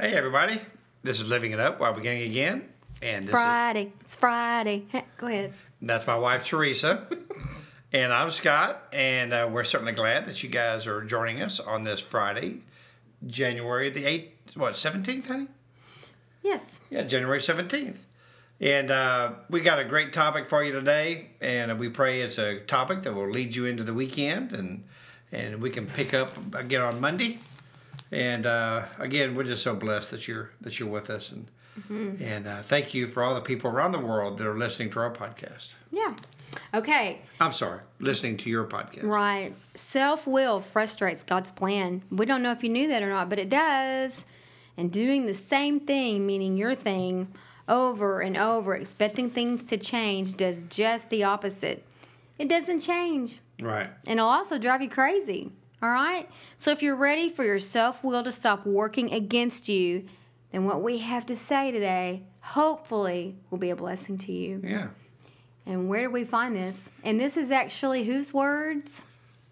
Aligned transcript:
Hey 0.00 0.14
everybody, 0.14 0.60
this 1.02 1.20
is 1.20 1.26
Living 1.26 1.50
It 1.50 1.58
Up 1.58 1.80
while 1.80 1.92
beginning 1.92 2.30
again, 2.30 2.68
and 3.02 3.24
this 3.24 3.32
Friday. 3.32 3.92
It's 4.00 4.14
Friday. 4.14 4.86
Go 5.16 5.26
ahead. 5.26 5.54
that's 5.82 6.06
my 6.06 6.16
wife 6.16 6.44
Teresa, 6.44 7.08
and 7.92 8.12
I'm 8.12 8.30
Scott, 8.30 8.80
and 8.92 9.32
uh, 9.32 9.48
we're 9.50 9.64
certainly 9.64 9.90
glad 9.90 10.26
that 10.26 10.40
you 10.40 10.50
guys 10.50 10.86
are 10.86 11.02
joining 11.02 11.42
us 11.42 11.58
on 11.58 11.82
this 11.82 12.00
Friday, 12.00 12.60
January 13.26 13.90
the 13.90 14.04
eighth, 14.04 14.56
what 14.56 14.76
seventeenth, 14.76 15.26
honey? 15.26 15.48
Yes. 16.44 16.78
Yeah, 16.90 17.02
January 17.02 17.40
seventeenth, 17.40 18.06
and 18.60 18.92
uh, 18.92 19.32
we 19.50 19.62
got 19.62 19.80
a 19.80 19.84
great 19.84 20.12
topic 20.12 20.48
for 20.48 20.62
you 20.62 20.70
today, 20.70 21.30
and 21.40 21.76
we 21.76 21.88
pray 21.88 22.20
it's 22.20 22.38
a 22.38 22.60
topic 22.60 23.02
that 23.02 23.14
will 23.14 23.28
lead 23.28 23.56
you 23.56 23.66
into 23.66 23.82
the 23.82 23.94
weekend, 23.94 24.52
and 24.52 24.84
and 25.32 25.60
we 25.60 25.70
can 25.70 25.88
pick 25.88 26.14
up 26.14 26.54
again 26.54 26.82
on 26.82 27.00
Monday. 27.00 27.40
And 28.10 28.46
uh, 28.46 28.84
again, 28.98 29.34
we're 29.34 29.44
just 29.44 29.62
so 29.62 29.74
blessed 29.74 30.10
that 30.12 30.26
you're 30.26 30.50
that 30.60 30.78
you're 30.80 30.88
with 30.88 31.10
us, 31.10 31.32
and 31.32 31.50
and 32.20 32.46
uh, 32.46 32.62
thank 32.62 32.94
you 32.94 33.06
for 33.06 33.22
all 33.22 33.34
the 33.34 33.40
people 33.40 33.70
around 33.70 33.92
the 33.92 34.00
world 34.00 34.38
that 34.38 34.46
are 34.46 34.58
listening 34.58 34.90
to 34.90 35.00
our 35.00 35.12
podcast. 35.12 35.72
Yeah. 35.92 36.14
Okay. 36.74 37.20
I'm 37.40 37.52
sorry, 37.52 37.80
listening 38.00 38.36
to 38.38 38.50
your 38.50 38.64
podcast. 38.64 39.04
Right. 39.04 39.54
Self 39.74 40.26
will 40.26 40.60
frustrates 40.60 41.22
God's 41.22 41.50
plan. 41.50 42.02
We 42.10 42.26
don't 42.26 42.42
know 42.42 42.52
if 42.52 42.64
you 42.64 42.70
knew 42.70 42.88
that 42.88 43.02
or 43.02 43.10
not, 43.10 43.28
but 43.28 43.38
it 43.38 43.48
does. 43.48 44.24
And 44.76 44.92
doing 44.92 45.26
the 45.26 45.34
same 45.34 45.80
thing, 45.80 46.26
meaning 46.26 46.56
your 46.56 46.74
thing, 46.74 47.28
over 47.68 48.20
and 48.20 48.36
over, 48.36 48.74
expecting 48.74 49.28
things 49.28 49.64
to 49.64 49.76
change, 49.76 50.36
does 50.36 50.64
just 50.64 51.10
the 51.10 51.24
opposite. 51.24 51.84
It 52.38 52.48
doesn't 52.48 52.80
change. 52.80 53.40
Right. 53.60 53.90
And 54.06 54.18
it'll 54.18 54.28
also 54.28 54.58
drive 54.58 54.82
you 54.82 54.88
crazy. 54.88 55.52
All 55.82 55.88
right? 55.88 56.28
So 56.56 56.70
if 56.70 56.82
you're 56.82 56.96
ready 56.96 57.28
for 57.28 57.44
your 57.44 57.58
self 57.58 58.02
will 58.02 58.22
to 58.22 58.32
stop 58.32 58.66
working 58.66 59.12
against 59.12 59.68
you, 59.68 60.06
then 60.52 60.64
what 60.64 60.82
we 60.82 60.98
have 60.98 61.26
to 61.26 61.36
say 61.36 61.70
today, 61.70 62.24
hopefully, 62.40 63.36
will 63.50 63.58
be 63.58 63.70
a 63.70 63.76
blessing 63.76 64.18
to 64.18 64.32
you. 64.32 64.60
Yeah. 64.64 64.88
And 65.66 65.88
where 65.88 66.02
do 66.02 66.10
we 66.10 66.24
find 66.24 66.56
this? 66.56 66.90
And 67.04 67.20
this 67.20 67.36
is 67.36 67.50
actually 67.50 68.04
whose 68.04 68.32
words? 68.32 69.02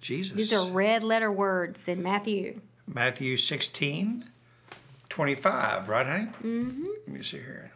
Jesus. 0.01 0.37
These 0.37 0.53
are 0.53 0.71
red 0.71 1.03
letter 1.03 1.31
words 1.31 1.89
in 1.89 2.03
Matthew. 2.03 2.61
Matthew 2.87 3.37
16, 3.37 4.25
25, 5.09 5.89
right, 5.89 6.07
honey? 6.07 6.29
Mm-hmm. 6.43 6.85
Let 7.07 7.09
me 7.09 7.23
see 7.23 7.39
here. 7.39 7.73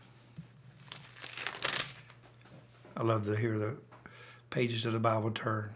I 2.97 3.03
love 3.03 3.27
to 3.27 3.37
hear 3.37 3.59
the 3.59 3.77
pages 4.51 4.85
of 4.85 4.93
the 4.93 5.01
Bible 5.01 5.31
turn. 5.31 5.71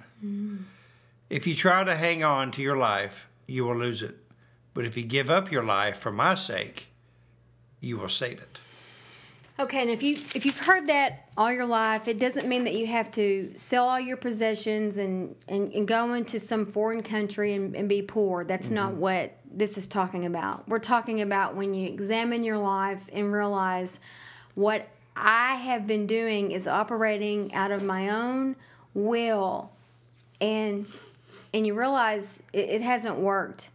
If 1.35 1.49
you 1.49 1.57
try 1.57 1.83
to 1.83 1.97
hang 1.97 2.23
on 2.23 2.53
to 2.53 2.63
your 2.63 2.77
life, 2.77 3.29
you 3.49 3.65
will 3.65 3.75
lose 3.75 4.03
it. 4.03 4.15
But 4.73 4.85
if 4.85 4.97
you 4.97 5.03
give 5.03 5.29
up 5.29 5.51
your 5.51 5.65
life 5.65 5.99
for 5.99 6.13
my 6.13 6.37
sake, 6.37 6.87
you 7.81 7.99
will 7.99 8.09
save 8.09 8.41
it. 8.41 8.61
Okay, 9.59 9.83
and 9.83 9.91
if 9.91 10.01
you 10.01 10.13
if 10.37 10.47
you've 10.47 10.61
heard 10.61 10.87
that 10.87 11.29
all 11.37 11.53
your 11.53 11.67
life, 11.67 12.07
it 12.07 12.21
doesn't 12.21 12.47
mean 12.47 12.63
that 12.63 12.75
you 12.75 12.87
have 12.87 13.11
to 13.13 13.53
sell 13.57 13.89
all 13.89 13.99
your 13.99 14.17
possessions 14.17 14.97
and 14.97 15.35
and, 15.49 15.73
and 15.73 15.89
go 15.89 16.15
into 16.15 16.39
some 16.39 16.65
foreign 16.67 17.03
country 17.03 17.53
and, 17.53 17.75
and 17.75 17.89
be 17.89 18.01
poor. 18.01 18.45
That's 18.45 18.71
not 18.71 18.93
mm-hmm. 18.93 19.01
what 19.01 19.37
this 19.53 19.77
is 19.77 19.89
talking 19.89 20.27
about. 20.27 20.69
We're 20.69 20.79
talking 20.79 21.21
about 21.21 21.57
when 21.57 21.75
you 21.75 21.89
examine 21.89 22.45
your 22.45 22.59
life 22.59 23.09
and 23.13 23.33
realize 23.33 23.99
what 24.55 24.87
I 25.17 25.57
have 25.57 25.85
been 25.89 26.07
doing 26.07 26.53
is 26.53 26.69
operating 26.69 27.53
out 27.55 27.73
of 27.73 27.83
my 27.83 28.11
own 28.11 28.55
will 28.95 29.73
and 30.41 30.87
and 31.55 31.67
you 31.67 31.79
realize 31.79 32.43
it, 32.53 32.69
it 32.69 32.83
hasn't 32.83 33.17
worked 33.17 33.71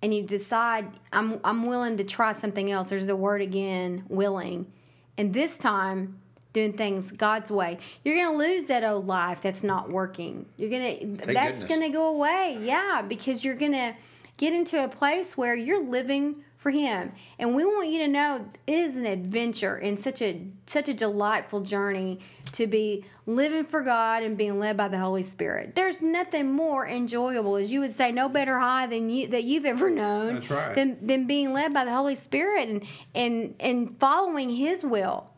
and 0.00 0.14
you 0.14 0.22
decide 0.22 0.86
I'm 1.12 1.40
I'm 1.44 1.66
willing 1.66 1.96
to 1.98 2.04
try 2.04 2.32
something 2.32 2.70
else. 2.70 2.90
There's 2.90 3.06
the 3.06 3.16
word 3.16 3.42
again, 3.42 4.04
willing. 4.08 4.70
And 5.18 5.32
this 5.32 5.58
time 5.58 6.20
doing 6.52 6.72
things 6.72 7.10
God's 7.10 7.50
way. 7.50 7.78
You're 8.04 8.14
going 8.14 8.28
to 8.28 8.36
lose 8.36 8.66
that 8.66 8.84
old 8.84 9.06
life 9.06 9.42
that's 9.42 9.62
not 9.62 9.90
working. 9.90 10.46
You're 10.56 10.70
going 10.70 11.18
to 11.18 11.26
that's 11.32 11.64
going 11.64 11.80
to 11.80 11.90
go 11.90 12.08
away. 12.08 12.58
Yeah, 12.60 13.02
because 13.02 13.44
you're 13.44 13.56
going 13.56 13.72
to 13.72 13.94
get 14.36 14.52
into 14.52 14.82
a 14.82 14.88
place 14.88 15.36
where 15.36 15.54
you're 15.54 15.82
living 15.82 16.44
for 16.56 16.70
him. 16.70 17.12
And 17.38 17.54
we 17.54 17.64
want 17.64 17.90
you 17.90 17.98
to 17.98 18.08
know 18.08 18.48
it 18.66 18.72
is 18.72 18.96
an 18.96 19.04
adventure 19.04 19.76
and 19.76 20.00
such 20.00 20.22
a 20.22 20.46
such 20.66 20.88
a 20.88 20.94
delightful 20.94 21.60
journey 21.60 22.20
to 22.52 22.66
be 22.66 23.04
living 23.26 23.64
for 23.64 23.82
God 23.82 24.22
and 24.22 24.36
being 24.36 24.58
led 24.58 24.76
by 24.76 24.88
the 24.88 24.96
Holy 24.98 25.22
Spirit. 25.22 25.74
There's 25.74 26.00
nothing 26.00 26.50
more 26.50 26.86
enjoyable, 26.86 27.56
as 27.56 27.70
you 27.70 27.80
would 27.80 27.92
say, 27.92 28.12
no 28.12 28.30
better 28.30 28.58
high 28.58 28.86
than 28.86 29.10
you 29.10 29.28
that 29.28 29.44
you've 29.44 29.66
ever 29.66 29.90
known 29.90 30.34
That's 30.34 30.50
right. 30.50 30.74
than, 30.74 31.06
than 31.06 31.26
being 31.26 31.52
led 31.52 31.74
by 31.74 31.84
the 31.84 31.92
Holy 31.92 32.14
Spirit 32.14 32.68
and 32.68 32.84
and 33.14 33.54
and 33.60 33.98
following 33.98 34.48
his 34.48 34.82
will. 34.82 35.28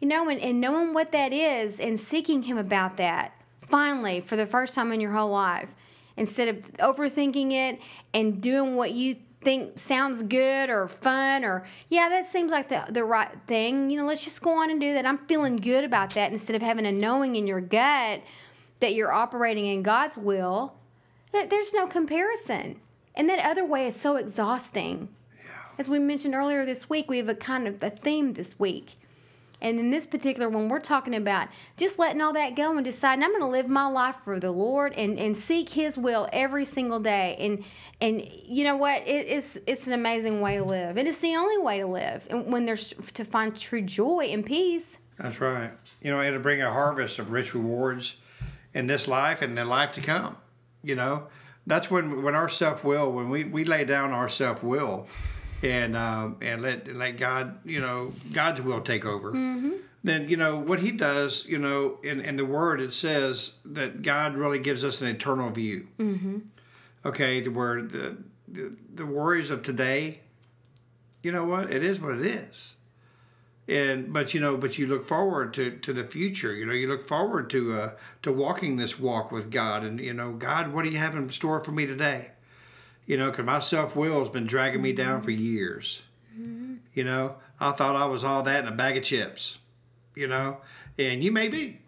You 0.00 0.08
know, 0.08 0.28
and, 0.28 0.38
and 0.40 0.60
knowing 0.60 0.92
what 0.92 1.12
that 1.12 1.32
is 1.32 1.80
and 1.80 1.98
seeking 1.98 2.42
him 2.42 2.58
about 2.58 2.98
that. 2.98 3.32
Finally, 3.62 4.20
for 4.20 4.36
the 4.36 4.44
first 4.44 4.74
time 4.74 4.92
in 4.92 5.00
your 5.00 5.12
whole 5.12 5.30
life. 5.30 5.74
Instead 6.16 6.48
of 6.48 6.56
overthinking 6.74 7.52
it 7.52 7.80
and 8.12 8.40
doing 8.40 8.76
what 8.76 8.92
you 8.92 9.16
think 9.40 9.78
sounds 9.78 10.22
good 10.22 10.70
or 10.70 10.88
fun 10.88 11.44
or 11.44 11.64
yeah 11.90 12.08
that 12.08 12.24
seems 12.24 12.50
like 12.50 12.68
the, 12.68 12.84
the 12.90 13.04
right 13.04 13.36
thing. 13.46 13.90
You 13.90 14.00
know 14.00 14.06
let's 14.06 14.24
just 14.24 14.42
go 14.42 14.58
on 14.58 14.70
and 14.70 14.80
do 14.80 14.94
that. 14.94 15.06
I'm 15.06 15.18
feeling 15.26 15.56
good 15.56 15.84
about 15.84 16.10
that 16.14 16.32
instead 16.32 16.56
of 16.56 16.62
having 16.62 16.86
a 16.86 16.92
knowing 16.92 17.36
in 17.36 17.46
your 17.46 17.60
gut 17.60 18.22
that 18.80 18.94
you're 18.94 19.12
operating 19.12 19.66
in 19.66 19.82
god's 19.82 20.16
will. 20.16 20.74
That 21.32 21.50
there's 21.50 21.74
no 21.74 21.86
comparison. 21.86 22.80
And 23.14 23.28
that 23.28 23.44
other 23.44 23.64
way 23.64 23.86
is 23.86 23.96
so 23.96 24.16
exhausting. 24.16 25.08
As 25.78 25.88
we 25.88 25.98
mentioned 25.98 26.34
earlier 26.34 26.64
this 26.64 26.88
week 26.88 27.10
we 27.10 27.18
have 27.18 27.28
a 27.28 27.34
kind 27.34 27.68
of 27.68 27.82
a 27.82 27.90
theme 27.90 28.32
this 28.32 28.58
week 28.58 28.94
and 29.64 29.80
in 29.80 29.88
this 29.88 30.04
particular 30.04 30.50
one, 30.50 30.68
we're 30.68 30.78
talking 30.78 31.14
about 31.14 31.48
just 31.78 31.98
letting 31.98 32.20
all 32.20 32.34
that 32.34 32.54
go 32.54 32.76
and 32.76 32.84
deciding 32.84 33.24
I'm 33.24 33.30
going 33.30 33.40
to 33.40 33.48
live 33.48 33.66
my 33.66 33.86
life 33.86 34.16
for 34.16 34.38
the 34.38 34.50
Lord 34.50 34.92
and, 34.92 35.18
and 35.18 35.34
seek 35.34 35.70
His 35.70 35.96
will 35.96 36.28
every 36.34 36.66
single 36.66 37.00
day. 37.00 37.34
And 37.40 37.64
and 37.98 38.28
you 38.44 38.62
know 38.62 38.76
what? 38.76 39.08
It 39.08 39.26
is 39.26 39.58
it's 39.66 39.86
an 39.86 39.94
amazing 39.94 40.42
way 40.42 40.58
to 40.58 40.64
live. 40.64 40.98
It 40.98 41.06
is 41.06 41.18
the 41.18 41.34
only 41.34 41.56
way 41.56 41.78
to 41.78 41.86
live. 41.86 42.28
And 42.28 42.52
when 42.52 42.66
there's 42.66 42.92
to 43.14 43.24
find 43.24 43.56
true 43.56 43.80
joy 43.80 44.26
and 44.26 44.44
peace. 44.44 44.98
That's 45.18 45.40
right. 45.40 45.70
You 46.02 46.10
know, 46.10 46.20
it'll 46.20 46.40
bring 46.40 46.60
a 46.60 46.70
harvest 46.70 47.18
of 47.18 47.32
rich 47.32 47.54
rewards 47.54 48.16
in 48.74 48.86
this 48.86 49.08
life 49.08 49.40
and 49.40 49.56
the 49.56 49.64
life 49.64 49.92
to 49.92 50.02
come. 50.02 50.36
You 50.82 50.96
know, 50.96 51.28
that's 51.66 51.90
when 51.90 52.22
when 52.22 52.34
our 52.34 52.50
self 52.50 52.84
will, 52.84 53.10
when 53.10 53.30
we, 53.30 53.44
we 53.44 53.64
lay 53.64 53.86
down 53.86 54.12
our 54.12 54.28
self 54.28 54.62
will, 54.62 55.06
and 55.62 55.96
um, 55.96 56.36
and 56.42 56.62
let 56.62 56.94
let 56.94 57.16
God, 57.16 57.58
you 57.64 57.80
know, 57.80 58.12
God's 58.32 58.62
will 58.62 58.80
take 58.80 59.04
over. 59.04 59.32
Then 60.02 60.28
you 60.28 60.36
know 60.36 60.58
what 60.58 60.80
He 60.80 60.90
does. 60.90 61.46
You 61.46 61.58
know, 61.58 61.98
in 62.02 62.20
in 62.20 62.36
the 62.36 62.44
Word 62.44 62.80
it 62.80 62.94
says 62.94 63.58
that 63.64 64.02
God 64.02 64.36
really 64.36 64.58
gives 64.58 64.84
us 64.84 65.00
an 65.00 65.08
eternal 65.08 65.50
view. 65.50 65.88
Mm-hmm. 65.98 66.38
Okay, 67.06 67.40
to 67.42 67.50
where 67.50 67.82
the, 67.82 68.16
the 68.48 68.76
the 68.94 69.06
worries 69.06 69.50
of 69.50 69.62
today, 69.62 70.20
you 71.22 71.32
know 71.32 71.44
what, 71.44 71.70
it 71.70 71.82
is 71.82 72.00
what 72.00 72.16
it 72.16 72.26
is 72.26 72.74
and 73.66 74.12
but 74.12 74.34
you 74.34 74.40
know 74.40 74.56
but 74.56 74.76
you 74.78 74.86
look 74.86 75.06
forward 75.06 75.54
to 75.54 75.76
to 75.78 75.92
the 75.92 76.04
future 76.04 76.54
you 76.54 76.66
know 76.66 76.72
you 76.72 76.86
look 76.86 77.06
forward 77.06 77.48
to 77.48 77.78
uh 77.78 77.90
to 78.22 78.32
walking 78.32 78.76
this 78.76 78.98
walk 78.98 79.32
with 79.32 79.50
god 79.50 79.82
and 79.82 80.00
you 80.00 80.12
know 80.12 80.32
god 80.32 80.72
what 80.72 80.84
do 80.84 80.90
you 80.90 80.98
have 80.98 81.14
in 81.14 81.28
store 81.30 81.60
for 81.60 81.72
me 81.72 81.86
today 81.86 82.30
you 83.06 83.16
know 83.16 83.30
because 83.30 83.44
my 83.44 83.58
self-will 83.58 84.18
has 84.18 84.28
been 84.28 84.46
dragging 84.46 84.82
me 84.82 84.92
down 84.92 85.20
for 85.22 85.30
years 85.30 86.02
you 86.92 87.04
know 87.04 87.36
i 87.60 87.70
thought 87.70 87.96
i 87.96 88.04
was 88.04 88.24
all 88.24 88.42
that 88.42 88.64
in 88.64 88.68
a 88.68 88.76
bag 88.76 88.96
of 88.96 89.04
chips 89.04 89.58
you 90.14 90.26
know 90.26 90.58
and 90.98 91.22
you 91.22 91.30
may 91.30 91.48
be 91.48 91.78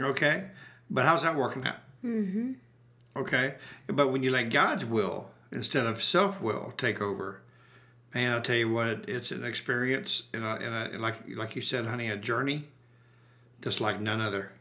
okay 0.00 0.44
but 0.90 1.04
how's 1.04 1.22
that 1.22 1.36
working 1.36 1.66
out 1.66 1.78
mm-hmm. 2.04 2.52
okay 3.16 3.54
but 3.88 4.10
when 4.10 4.22
you 4.22 4.30
let 4.30 4.50
god's 4.50 4.84
will 4.84 5.30
instead 5.50 5.86
of 5.86 6.02
self-will 6.02 6.72
take 6.76 7.00
over 7.00 7.42
Man, 8.14 8.32
I'll 8.32 8.42
tell 8.42 8.56
you 8.56 8.70
what, 8.70 9.08
it's 9.08 9.30
an 9.30 9.42
experience, 9.44 10.24
and 10.34 10.44
a, 10.44 10.54
and 10.56 10.94
a, 10.94 10.98
like 10.98 11.14
like 11.34 11.56
you 11.56 11.62
said, 11.62 11.86
honey, 11.86 12.10
a 12.10 12.16
journey, 12.16 12.64
just 13.62 13.80
like 13.80 14.00
none 14.00 14.20
other. 14.20 14.52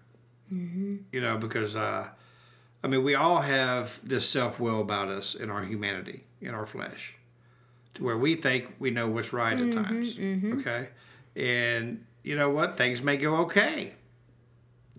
Mm-hmm. 0.51 0.97
You 1.11 1.21
know, 1.21 1.37
because 1.37 1.75
uh, 1.75 2.09
I 2.83 2.87
mean, 2.87 3.03
we 3.03 3.13
all 3.15 3.41
have 3.41 3.99
this 4.03 4.27
self 4.29 4.59
will 4.59 4.81
about 4.81 5.07
us 5.09 5.35
in 5.35 5.49
our 5.49 5.63
humanity, 5.63 6.23
in 6.41 6.53
our 6.55 6.65
flesh. 6.65 7.15
to 7.95 8.03
where 8.03 8.17
we 8.17 8.35
think 8.35 8.73
we 8.79 8.89
know 8.91 9.07
what's 9.07 9.33
right 9.33 9.57
Mm-hmm, 9.57 9.77
at 9.77 9.85
times. 9.85 10.59
Okay, 10.61 10.89
and 11.35 12.03
you 12.23 12.35
know 12.35 12.49
what? 12.49 12.77
Things 12.77 13.01
may 13.01 13.17
go 13.17 13.35
okay 13.45 13.93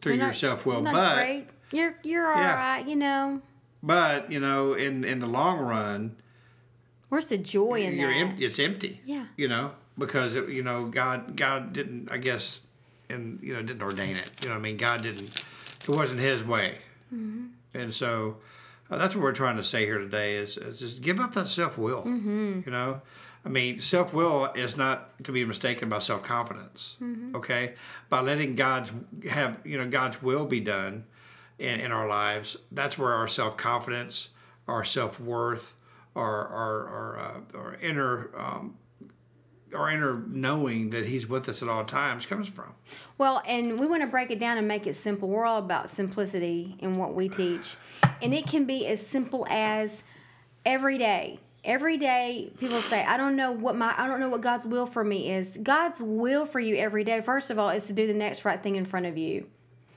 through 0.00 0.14
You're 0.14 0.24
your 0.24 0.32
self 0.32 0.64
will, 0.66 0.82
but 0.82 1.14
great. 1.16 1.46
You're 1.72 1.94
you're 2.02 2.26
all 2.26 2.40
right. 2.40 2.80
Yeah. 2.80 2.86
You 2.90 2.96
know, 2.96 3.42
but 3.82 4.30
you 4.30 4.38
know, 4.40 4.74
in 4.74 5.04
in 5.04 5.18
the 5.18 5.26
long 5.28 5.58
run, 5.58 6.16
where's 7.08 7.26
the 7.28 7.38
joy 7.38 7.80
in 7.82 7.94
you're 7.98 8.10
that? 8.12 8.16
empty. 8.18 8.44
It's 8.44 8.58
empty. 8.58 9.00
Yeah. 9.04 9.26
You 9.36 9.48
know, 9.48 9.72
because 9.98 10.36
it, 10.36 10.48
you 10.50 10.62
know 10.62 10.86
God 10.86 11.36
God 11.36 11.72
didn't 11.72 12.12
I 12.12 12.18
guess 12.18 12.60
and 13.08 13.40
you 13.42 13.54
know 13.54 13.62
didn't 13.62 13.82
ordain 13.82 14.16
it. 14.16 14.30
You 14.42 14.48
know 14.50 14.54
what 14.54 14.60
I 14.60 14.62
mean? 14.62 14.76
God 14.76 15.02
didn't. 15.02 15.44
It 15.82 15.88
wasn't 15.88 16.20
His 16.20 16.44
way. 16.44 16.78
Mm-hmm. 17.12 17.46
And 17.74 17.92
so 17.92 18.38
uh, 18.90 18.98
that's 18.98 19.14
what 19.14 19.22
we're 19.22 19.32
trying 19.32 19.56
to 19.56 19.64
say 19.64 19.86
here 19.86 19.98
today 19.98 20.36
is, 20.36 20.56
is 20.56 20.78
just 20.78 21.00
give 21.02 21.18
up 21.20 21.34
that 21.34 21.48
self 21.48 21.78
will. 21.78 22.02
Mm-hmm. 22.02 22.60
You 22.66 22.72
know, 22.72 23.00
I 23.44 23.48
mean, 23.48 23.80
self 23.80 24.12
will 24.12 24.50
is 24.54 24.76
not 24.76 25.22
to 25.24 25.32
be 25.32 25.44
mistaken 25.44 25.88
by 25.88 25.98
self 25.98 26.22
confidence. 26.22 26.96
Mm-hmm. 27.02 27.36
Okay, 27.36 27.74
by 28.08 28.20
letting 28.20 28.54
God's 28.54 28.92
have 29.30 29.58
you 29.64 29.78
know 29.78 29.88
God's 29.88 30.22
will 30.22 30.46
be 30.46 30.60
done 30.60 31.04
in, 31.58 31.80
in 31.80 31.92
our 31.92 32.06
lives. 32.06 32.56
That's 32.70 32.98
where 32.98 33.12
our 33.14 33.28
self 33.28 33.56
confidence, 33.56 34.30
our 34.68 34.84
self 34.84 35.18
worth, 35.18 35.74
our 36.14 36.46
our 36.46 36.88
our, 36.88 37.18
uh, 37.18 37.58
our 37.58 37.74
inner 37.76 38.30
um, 38.36 38.76
our 39.74 39.90
inner 39.90 40.22
knowing 40.28 40.90
that 40.90 41.06
He's 41.06 41.28
with 41.28 41.48
us 41.48 41.62
at 41.62 41.68
all 41.68 41.84
times 41.84 42.26
comes 42.26 42.48
from. 42.48 42.74
Well, 43.18 43.42
and 43.46 43.78
we 43.78 43.86
want 43.86 44.02
to 44.02 44.08
break 44.08 44.30
it 44.30 44.38
down 44.38 44.58
and 44.58 44.66
make 44.66 44.86
it 44.86 44.96
simple. 44.96 45.28
We're 45.28 45.44
all 45.44 45.58
about 45.58 45.90
simplicity 45.90 46.76
in 46.78 46.96
what 46.96 47.14
we 47.14 47.28
teach. 47.28 47.76
And 48.20 48.32
it 48.34 48.46
can 48.46 48.64
be 48.64 48.86
as 48.86 49.04
simple 49.04 49.46
as 49.50 50.02
every 50.64 50.98
day. 50.98 51.38
Every 51.64 51.96
day 51.96 52.52
people 52.58 52.80
say, 52.80 53.04
I 53.04 53.16
don't 53.16 53.36
know 53.36 53.52
what 53.52 53.76
my 53.76 53.94
I 53.96 54.08
don't 54.08 54.18
know 54.18 54.28
what 54.28 54.40
God's 54.40 54.66
will 54.66 54.86
for 54.86 55.04
me 55.04 55.32
is. 55.32 55.56
God's 55.62 56.02
will 56.02 56.44
for 56.44 56.58
you 56.58 56.76
every 56.76 57.04
day, 57.04 57.20
first 57.20 57.50
of 57.50 57.58
all, 57.58 57.70
is 57.70 57.86
to 57.86 57.92
do 57.92 58.06
the 58.06 58.14
next 58.14 58.44
right 58.44 58.60
thing 58.60 58.76
in 58.76 58.84
front 58.84 59.06
of 59.06 59.16
you. 59.16 59.46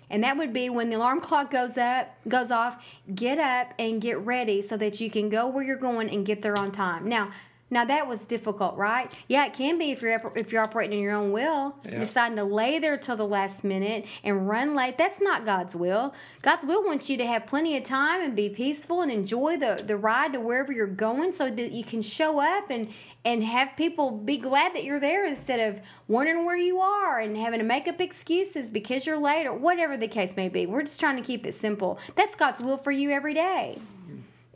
And 0.09 0.23
that 0.23 0.37
would 0.37 0.53
be 0.53 0.69
when 0.69 0.89
the 0.89 0.97
alarm 0.97 1.21
clock 1.21 1.49
goes 1.49 1.77
up, 1.77 2.15
goes 2.27 2.51
off, 2.51 2.85
get 3.13 3.39
up 3.39 3.73
and 3.79 3.99
get 4.01 4.19
ready 4.19 4.61
so 4.61 4.77
that 4.77 4.99
you 5.01 5.09
can 5.09 5.29
go 5.29 5.47
where 5.47 5.63
you're 5.63 5.75
going 5.77 6.09
and 6.09 6.25
get 6.25 6.41
there 6.41 6.57
on 6.57 6.71
time. 6.71 7.09
Now, 7.09 7.31
now 7.75 7.83
that 7.83 8.07
was 8.07 8.25
difficult, 8.25 8.77
right? 8.77 9.13
Yeah, 9.27 9.45
it 9.45 9.53
can 9.53 9.77
be 9.77 9.91
if 9.91 10.01
you're 10.01 10.31
if 10.35 10.51
you're 10.53 10.63
operating 10.63 10.97
in 10.97 11.03
your 11.03 11.13
own 11.13 11.33
will, 11.33 11.75
Yeah. 11.83 11.99
deciding 11.99 12.37
to 12.37 12.45
lay 12.45 12.79
there 12.79 12.97
till 12.97 13.17
the 13.17 13.27
last 13.27 13.65
minute 13.65 14.05
and 14.23 14.47
run 14.47 14.73
late. 14.73 14.97
That's 14.97 15.19
not 15.19 15.45
God's 15.45 15.75
will. 15.75 16.13
God's 16.41 16.63
will 16.65 16.85
wants 16.85 17.09
you 17.09 17.17
to 17.17 17.25
have 17.27 17.45
plenty 17.45 17.75
of 17.75 17.83
time 17.83 18.21
and 18.23 18.33
be 18.33 18.47
peaceful 18.47 19.01
and 19.01 19.11
enjoy 19.11 19.57
the 19.57 19.83
the 19.85 19.97
ride 19.97 20.31
to 20.33 20.39
wherever 20.39 20.71
you're 20.71 20.87
going, 20.87 21.33
so 21.33 21.49
that 21.49 21.71
you 21.73 21.83
can 21.83 22.01
show 22.01 22.39
up 22.39 22.69
and 22.69 22.87
and 23.25 23.43
have 23.43 23.75
people 23.75 24.09
be 24.11 24.37
glad 24.37 24.73
that 24.73 24.85
you're 24.85 24.99
there 24.99 25.25
instead 25.25 25.59
of 25.59 25.81
wondering 26.07 26.45
where 26.45 26.55
you 26.55 26.79
are 26.79 27.19
and 27.19 27.35
having 27.35 27.59
to 27.59 27.65
make 27.65 27.89
up 27.89 27.99
excuses 27.99 28.71
because 28.71 29.05
you're 29.05 29.17
late 29.17 29.45
or 29.45 29.53
whatever 29.53 29.97
the 29.97 30.07
case 30.07 30.37
may 30.37 30.47
be. 30.47 30.65
We're 30.65 30.83
just 30.83 30.99
trying 30.99 31.17
to 31.17 31.23
keep 31.23 31.45
it 31.45 31.55
simple. 31.55 31.99
That's 32.15 32.35
God's 32.35 32.61
will 32.61 32.77
for 32.77 32.91
you 32.91 33.11
every 33.11 33.33
day 33.33 33.79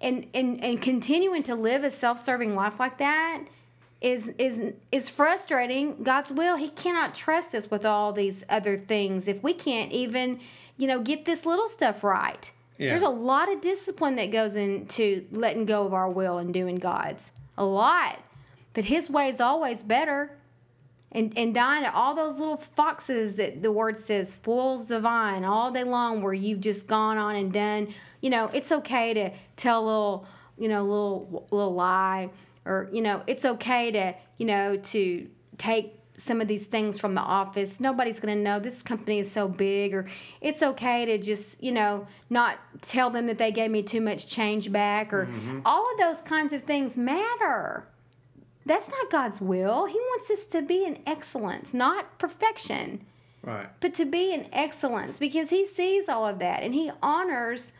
and 0.01 0.27
and 0.33 0.63
and 0.63 0.81
continuing 0.81 1.43
to 1.43 1.55
live 1.55 1.83
a 1.83 1.91
self-serving 1.91 2.55
life 2.55 2.79
like 2.79 2.97
that 2.97 3.43
is 4.01 4.29
is 4.37 4.73
is 4.91 5.09
frustrating. 5.09 6.03
God's 6.03 6.31
will 6.31 6.55
he 6.55 6.69
cannot 6.69 7.13
trust 7.13 7.53
us 7.53 7.69
with 7.69 7.85
all 7.85 8.13
these 8.13 8.43
other 8.49 8.77
things 8.77 9.27
if 9.27 9.43
we 9.43 9.53
can't 9.53 9.91
even 9.91 10.39
you 10.77 10.87
know 10.87 11.01
get 11.01 11.25
this 11.25 11.45
little 11.45 11.67
stuff 11.67 12.03
right. 12.03 12.51
Yeah. 12.77 12.91
there's 12.91 13.03
a 13.03 13.09
lot 13.09 13.51
of 13.51 13.59
discipline 13.59 14.15
that 14.15 14.31
goes 14.31 14.55
into 14.55 15.25
letting 15.31 15.65
go 15.65 15.85
of 15.85 15.93
our 15.93 16.09
will 16.09 16.37
and 16.37 16.53
doing 16.53 16.77
god's. 16.77 17.31
A 17.57 17.65
lot. 17.65 18.19
But 18.73 18.85
his 18.85 19.09
way 19.09 19.27
is 19.27 19.41
always 19.41 19.83
better. 19.83 20.31
And 21.11 21.33
and 21.35 21.53
dying 21.53 21.83
to 21.83 21.93
all 21.93 22.15
those 22.15 22.39
little 22.39 22.55
foxes 22.55 23.35
that 23.35 23.61
the 23.61 23.71
word 23.71 23.97
says 23.97 24.31
spoils 24.31 24.87
the 24.87 25.01
vine. 25.01 25.43
All 25.43 25.71
day 25.71 25.83
long 25.83 26.21
where 26.21 26.33
you've 26.33 26.61
just 26.61 26.87
gone 26.87 27.17
on 27.17 27.35
and 27.35 27.51
done 27.51 27.93
you 28.21 28.29
know 28.29 28.49
it's 28.53 28.71
okay 28.71 29.13
to 29.13 29.31
tell 29.55 29.83
a 29.83 29.85
little 29.85 30.27
you 30.57 30.67
know 30.67 30.83
little 30.83 31.47
little 31.51 31.73
lie 31.73 32.29
or 32.65 32.89
you 32.91 33.01
know 33.01 33.23
it's 33.27 33.45
okay 33.45 33.91
to 33.91 34.15
you 34.37 34.45
know 34.45 34.75
to 34.77 35.29
take 35.57 35.95
some 36.15 36.41
of 36.41 36.49
these 36.49 36.65
things 36.65 36.99
from 36.99 37.15
the 37.15 37.21
office 37.21 37.79
nobody's 37.79 38.19
going 38.19 38.35
to 38.35 38.43
know 38.43 38.59
this 38.59 38.81
company 38.81 39.19
is 39.19 39.31
so 39.31 39.47
big 39.47 39.93
or 39.93 40.05
it's 40.41 40.61
okay 40.61 41.05
to 41.05 41.17
just 41.17 41.63
you 41.63 41.71
know 41.71 42.05
not 42.29 42.59
tell 42.81 43.09
them 43.09 43.27
that 43.27 43.37
they 43.37 43.51
gave 43.51 43.71
me 43.71 43.81
too 43.81 44.01
much 44.01 44.27
change 44.27 44.71
back 44.71 45.13
or 45.13 45.27
mm-hmm. 45.27 45.61
all 45.65 45.89
of 45.91 45.97
those 45.97 46.21
kinds 46.21 46.51
of 46.51 46.61
things 46.63 46.97
matter 46.97 47.87
that's 48.69 48.89
not 48.89 49.09
God's 49.09 49.41
will. 49.41 49.85
He 49.85 49.95
wants 49.97 50.29
us 50.29 50.45
to 50.45 50.61
be 50.61 50.85
in 50.85 50.99
excellence, 51.07 51.73
not 51.73 52.19
perfection, 52.19 53.03
Right. 53.41 53.67
but 53.79 53.95
to 53.95 54.05
be 54.05 54.31
in 54.31 54.47
excellence 54.53 55.17
because 55.17 55.49
He 55.49 55.65
sees 55.65 56.07
all 56.07 56.27
of 56.27 56.37
that 56.39 56.61
and 56.61 56.73
He 56.75 56.91
honors 57.01 57.73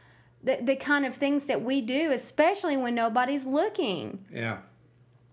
the, 0.43 0.59
the 0.61 0.75
kind 0.75 1.05
of 1.05 1.15
things 1.15 1.45
that 1.45 1.61
we 1.61 1.81
do, 1.81 2.11
especially 2.11 2.77
when 2.77 2.95
nobody's 2.95 3.45
looking. 3.45 4.25
Yeah. 4.31 4.59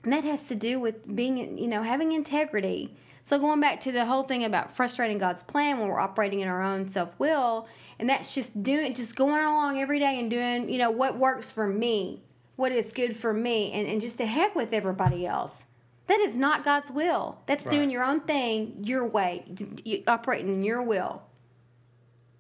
And 0.03 0.13
that 0.13 0.25
has 0.25 0.49
to 0.49 0.55
do 0.55 0.79
with 0.79 1.15
being, 1.15 1.59
you 1.59 1.67
know, 1.67 1.83
having 1.83 2.13
integrity. 2.13 2.97
So 3.23 3.41
going 3.41 3.61
back 3.61 3.81
to 3.81 3.91
the 3.91 4.05
whole 4.05 4.23
thing 4.23 4.45
about 4.45 4.73
frustrating 4.73 5.19
God's 5.19 5.43
plan 5.43 5.81
when 5.81 5.89
we're 5.89 5.99
operating 5.99 6.41
in 6.41 6.49
our 6.49 6.63
own 6.63 6.89
self-will, 6.89 7.67
and 7.99 8.09
that's 8.09 8.35
just 8.35 8.63
doing 8.63 8.95
just 8.95 9.17
going 9.17 9.43
along 9.43 9.81
every 9.81 9.99
day 9.99 10.21
and 10.21 10.31
doing, 10.31 10.69
you 10.69 10.79
know, 10.79 10.91
what 10.91 11.19
works 11.19 11.51
for 11.51 11.67
me, 11.67 12.23
what 12.55 12.71
is 12.71 12.93
good 12.93 13.17
for 13.17 13.35
me, 13.35 13.73
and, 13.73 13.89
and 13.89 14.01
just 14.01 14.19
to 14.19 14.27
heck 14.27 14.55
with 14.55 14.73
everybody 14.73 15.27
else. 15.27 15.65
That 16.07 16.21
is 16.21 16.39
not 16.39 16.63
God's 16.63 16.93
will. 16.93 17.41
That's 17.47 17.65
doing 17.65 17.91
your 17.91 18.05
own 18.05 18.21
thing 18.21 18.77
your 18.85 19.05
way, 19.05 19.43
you 19.85 20.05
operating 20.07 20.47
in 20.47 20.63
your 20.63 20.81
will. 20.81 21.25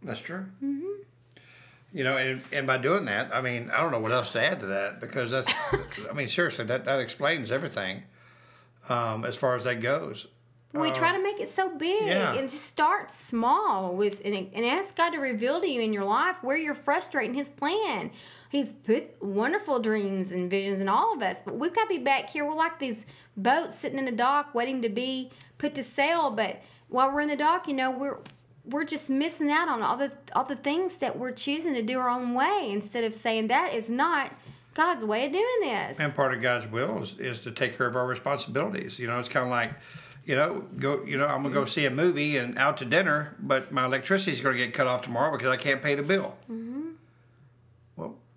That's 0.04 0.20
true. 0.20 0.46
Mm-hmm. 0.62 1.02
You 1.96 2.04
know, 2.04 2.19
and, 2.19 2.43
and 2.52 2.66
by 2.66 2.76
doing 2.76 3.06
that, 3.06 3.34
I 3.34 3.40
mean, 3.40 3.70
I 3.70 3.81
don't 3.81 3.90
know 3.90 4.00
what 4.00 4.12
else 4.12 4.28
to 4.32 4.44
add 4.44 4.60
to 4.60 4.66
that 4.66 5.00
because 5.00 5.31
that's, 5.31 5.50
I 6.10 6.12
mean, 6.12 6.28
seriously, 6.28 6.66
that, 6.66 6.84
that 6.84 7.00
explains 7.00 7.50
everything 7.50 8.02
um, 8.90 9.25
as 9.25 9.38
far 9.38 9.54
as 9.56 9.64
that 9.64 9.81
goes. 9.81 10.26
We 10.75 10.90
try 10.90 11.16
to 11.16 11.22
make 11.22 11.40
it 11.40 11.48
so 11.48 11.75
big 11.75 12.06
yeah. 12.06 12.34
and 12.34 12.50
just 12.50 12.66
start 12.66 13.10
small 13.10 13.94
with 13.94 14.20
and, 14.26 14.34
and 14.52 14.66
ask 14.66 14.94
God 14.94 15.12
to 15.12 15.19
reveal 15.19 15.58
to 15.58 15.66
you 15.66 15.81
in 15.81 15.94
your 15.94 16.04
life 16.04 16.44
where 16.44 16.58
you're 16.58 16.75
frustrating 16.75 17.32
His 17.32 17.48
plan. 17.48 18.10
He's 18.50 18.72
put 18.72 19.22
wonderful 19.22 19.78
dreams 19.81 20.32
and 20.32 20.50
visions 20.50 20.80
in 20.80 20.90
all 20.90 21.14
of 21.14 21.23
us, 21.23 21.40
but 21.40 21.56
we've 21.56 21.75
got 21.75 21.88
to 21.88 21.94
be 21.94 22.04
back 22.04 22.28
here. 22.28 22.44
We're 22.44 22.56
like 22.56 22.78
these 22.78 23.06
boats 23.38 23.75
sitting 23.75 23.99
in 23.99 24.04
the 24.04 24.12
dock 24.12 24.54
waiting 24.54 24.82
to 24.82 24.90
be 24.90 25.30
put 25.56 25.75
to 25.76 25.82
sail. 25.82 26.30
But 26.30 26.61
while 26.88 27.11
we're 27.11 27.23
in 27.23 27.28
the 27.28 27.37
dock, 27.37 27.66
you 27.68 27.75
know, 27.75 27.90
we're 27.90 28.18
we're 28.68 28.85
just 28.85 29.11
missing 29.11 29.50
out 29.50 29.68
on 29.68 29.82
all 29.82 29.96
the 29.96 30.12
all 30.35 30.44
the 30.44 30.56
things 30.56 30.99
that 30.99 31.18
we're 31.18 31.32
choosing 31.32 31.75
to 31.75 31.82
do 31.82 31.99
our 31.99 32.08
own 32.08 32.35
way 32.35 32.68
instead 32.70 33.04
of 33.04 33.14
saying 33.14 33.49
that 33.49 33.75
is 33.75 33.88
not 33.88 34.32
God's 34.75 35.04
way 35.04 35.26
of 35.26 35.32
doing 35.32 35.61
this. 35.62 35.99
And 35.99 36.14
part 36.14 36.35
of 36.35 36.42
God's 36.42 36.66
will 36.66 37.02
is, 37.02 37.18
is 37.18 37.40
to 37.40 37.50
take 37.50 37.76
care 37.78 37.87
of 37.87 37.96
our 37.96 38.06
responsibilities. 38.06 38.99
You 38.99 39.06
know, 39.06 39.18
it's 39.18 39.28
kind 39.28 39.44
of 39.44 39.50
like, 39.50 39.73
you 40.26 40.37
know, 40.37 40.66
go. 40.78 41.02
You 41.02 41.16
know, 41.16 41.26
I'm 41.26 41.42
gonna 41.42 41.54
go 41.54 41.64
see 41.64 41.87
a 41.87 41.90
movie 41.90 42.37
and 42.37 42.58
out 42.58 42.76
to 42.78 42.85
dinner, 42.85 43.35
but 43.40 43.73
my 43.73 43.87
electricity 43.87 44.32
is 44.32 44.40
gonna 44.40 44.56
get 44.56 44.75
cut 44.75 44.87
off 44.87 45.02
tomorrow 45.02 45.32
because 45.32 45.49
I 45.49 45.56
can't 45.56 45.82
pay 45.82 45.94
the 45.94 46.02
bill. 46.02 46.37
Mm-hmm. 46.50 46.75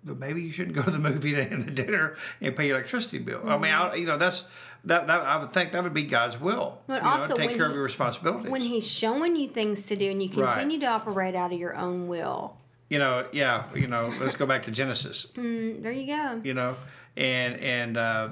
Well, 0.04 0.16
maybe 0.16 0.42
you 0.42 0.50
shouldn't 0.52 0.74
go 0.76 0.82
to 0.82 0.90
the 0.90 0.98
movie 0.98 1.34
and 1.38 1.64
the 1.64 1.70
dinner 1.70 2.16
and 2.40 2.56
pay 2.56 2.66
your 2.68 2.76
electricity 2.76 3.18
bill. 3.18 3.42
I 3.46 3.58
mean, 3.58 3.72
I, 3.72 3.94
you 3.96 4.06
know, 4.06 4.16
that's 4.16 4.44
that, 4.84 5.06
that. 5.08 5.20
I 5.20 5.36
would 5.36 5.50
think 5.52 5.72
that 5.72 5.82
would 5.82 5.92
be 5.92 6.04
God's 6.04 6.40
will. 6.40 6.78
But 6.86 7.02
you 7.02 7.08
know, 7.08 7.08
also 7.08 7.36
take 7.36 7.50
care 7.50 7.58
he- 7.58 7.64
of 7.64 7.72
your 7.74 7.82
responsibilities. 7.82 8.50
when 8.50 8.62
He's 8.62 8.90
showing 8.90 9.36
you 9.36 9.48
things 9.48 9.86
to 9.86 9.96
do 9.96 10.10
and 10.10 10.22
you 10.22 10.30
Right. 10.42 10.52
continue 10.54 10.80
to 10.80 10.86
operate 10.86 11.34
out 11.34 11.52
of 11.52 11.58
your 11.58 11.76
own 11.76 12.08
will. 12.08 12.56
you 12.88 12.98
know, 12.98 13.26
yeah, 13.32 13.64
you 13.74 13.86
know, 13.88 14.12
let's 14.20 14.36
go 14.36 14.46
back 14.46 14.62
to 14.64 14.70
Genesis. 14.70 15.26
Mm, 15.36 15.82
there 15.82 15.92
you 15.92 16.06
go. 16.06 16.40
you 16.44 16.54
know 16.54 16.74
and 17.16 17.56
and 17.60 17.96
uh, 17.96 18.28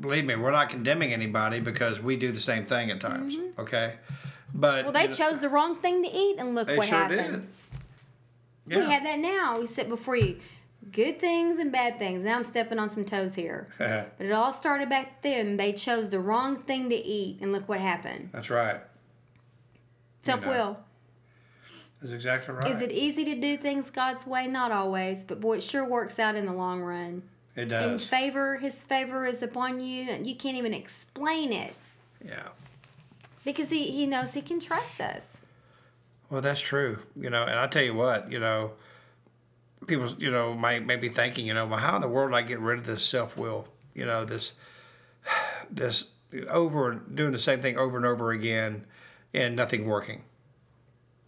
believe 0.00 0.24
me 0.24 0.36
we're 0.36 0.52
not 0.52 0.68
condemning 0.70 1.12
anybody 1.12 1.58
because 1.58 2.00
we 2.00 2.16
do 2.16 2.30
the 2.30 2.38
same 2.40 2.64
thing 2.66 2.88
at 2.92 3.00
times 3.00 3.36
okay 3.58 3.94
but 4.54 4.84
Well, 4.84 4.92
they 4.92 5.02
you 5.02 5.08
know, 5.08 5.14
chose 5.14 5.40
the 5.40 5.48
wrong 5.48 5.74
thing 5.76 6.04
to 6.04 6.08
eat, 6.08 6.36
and 6.38 6.54
look 6.54 6.68
they 6.68 6.76
what 6.78 6.86
sure 6.88 6.96
happened. 6.98 7.48
did 8.68 8.78
We 8.78 8.84
have 8.84 9.02
that 9.02 9.18
now. 9.18 9.58
We 9.60 9.66
sit 9.66 9.88
before 9.88 10.14
you. 10.16 10.38
Good 10.92 11.18
things 11.18 11.58
and 11.58 11.72
bad 11.72 11.98
things. 11.98 12.24
Now 12.24 12.36
I'm 12.36 12.44
stepping 12.44 12.78
on 12.78 12.90
some 12.90 13.04
toes 13.04 13.34
here. 13.34 13.68
But 13.78 14.26
it 14.26 14.32
all 14.32 14.52
started 14.52 14.88
back 14.88 15.22
then. 15.22 15.56
They 15.56 15.72
chose 15.72 16.10
the 16.10 16.20
wrong 16.20 16.56
thing 16.56 16.90
to 16.90 16.96
eat, 16.96 17.38
and 17.40 17.50
look 17.52 17.68
what 17.68 17.80
happened. 17.80 18.28
that's 18.32 18.50
right 18.50 18.80
Self 20.20 20.46
will. 20.46 20.78
that's 22.00 22.12
exactly 22.14 22.54
right 22.54 22.70
Is 22.70 22.80
it 22.80 22.92
easy 22.92 23.24
to 23.24 23.34
do 23.40 23.56
things 23.56 23.90
God's 23.90 24.26
way? 24.26 24.46
Not 24.46 24.70
always, 24.70 25.24
but 25.24 25.40
boy, 25.40 25.56
it 25.56 25.62
sure 25.62 25.84
works 25.84 26.18
out 26.18 26.34
in 26.36 26.46
the 26.46 26.52
long 26.52 26.80
run. 26.82 27.22
it 27.56 27.66
does. 27.66 27.90
In 27.90 27.98
favor, 27.98 28.56
His 28.56 28.84
favor 28.84 29.24
is 29.26 29.42
upon 29.42 29.80
you, 29.80 30.08
and 30.10 30.26
you 30.26 30.34
can't 30.36 30.56
even 30.56 30.74
explain 30.74 31.52
it 31.52 31.74
yeah 32.24 32.48
because 33.44 33.70
He 33.70 33.90
He 33.90 34.06
knows 34.06 34.34
He 34.34 34.42
can 34.42 34.60
trust 34.60 35.00
us. 35.00 35.38
well 36.30 36.40
that's 36.40 36.60
true 36.60 37.00
you 37.16 37.28
know 37.30 37.42
and 37.42 37.58
i 37.58 37.66
tell 37.66 37.82
you 37.82 37.94
what 37.94 38.30
you 38.30 38.38
know 38.38 38.70
people 39.86 40.08
you 40.18 40.30
know 40.30 40.54
might, 40.54 40.84
may 40.86 40.96
be 40.96 41.08
thinking 41.08 41.46
you 41.46 41.54
know 41.54 41.66
well 41.66 41.78
how 41.78 41.96
in 41.96 42.02
the 42.02 42.08
world 42.08 42.30
do 42.30 42.36
i 42.36 42.42
get 42.42 42.58
rid 42.60 42.78
of 42.78 42.86
this 42.86 43.04
self-will 43.04 43.66
you 43.94 44.04
know 44.04 44.24
this 44.24 44.52
this 45.70 46.08
over 46.48 46.94
doing 46.94 47.32
the 47.32 47.38
same 47.38 47.60
thing 47.60 47.76
over 47.76 47.96
and 47.96 48.06
over 48.06 48.30
again 48.32 48.84
and 49.34 49.54
nothing 49.54 49.86
working 49.86 50.22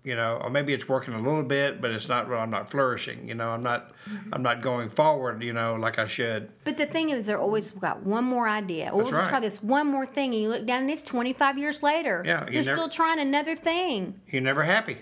you 0.02 0.14
know 0.14 0.38
or 0.42 0.50
maybe 0.50 0.73
it's 0.73 0.88
working 0.88 1.14
a 1.14 1.20
little 1.20 1.42
bit 1.42 1.80
but 1.80 1.90
it's 1.90 2.08
not 2.08 2.28
Well, 2.28 2.40
i'm 2.40 2.50
not 2.50 2.70
flourishing 2.70 3.28
you 3.28 3.34
know 3.34 3.50
i'm 3.50 3.62
not 3.62 3.92
mm-hmm. 4.08 4.32
i'm 4.32 4.42
not 4.42 4.61
going 4.61 4.90
forward 4.90 5.42
you 5.42 5.52
know 5.52 5.75
like 5.75 5.99
i 5.99 6.06
should 6.06 6.50
But 6.64 6.76
the 6.76 6.87
thing 6.87 7.11
is, 7.11 7.26
they're 7.26 7.38
always 7.38 7.70
got 7.70 8.02
one 8.02 8.25
more 8.25 8.49
idea. 8.49 8.90
Or 8.90 8.99
we'll 8.99 9.11
just 9.11 9.23
right. 9.23 9.28
try 9.28 9.40
this 9.40 9.62
one 9.62 9.87
more 9.87 10.06
thing, 10.06 10.32
and 10.32 10.42
you 10.42 10.49
look 10.49 10.66
down, 10.66 10.80
and 10.82 10.90
it's 10.90 11.02
25 11.02 11.58
years 11.58 11.82
later. 11.82 12.23
Yeah, 12.25 12.46
you 12.46 12.52
you're 12.54 12.64
never- 12.64 12.76
still 12.76 12.88
trying 12.88 13.18
another 13.18 13.54
thing, 13.54 14.20
you're 14.28 14.42
never 14.42 14.62
happy 14.62 14.99